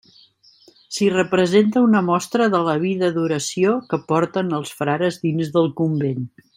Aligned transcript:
S'hi 0.95 1.09
representa 1.15 1.83
una 1.89 2.01
mostra 2.07 2.49
de 2.55 2.63
la 2.69 2.75
vida 2.87 3.11
d'oració 3.19 3.77
que 3.93 4.03
porten 4.11 4.53
els 4.63 4.75
frares 4.81 5.25
dins 5.29 5.57
del 5.59 5.75
convent. 5.85 6.31